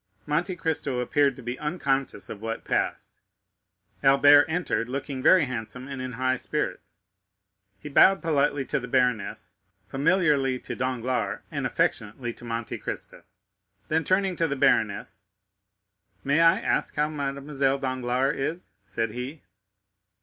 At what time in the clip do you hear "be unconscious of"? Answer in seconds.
1.43-2.41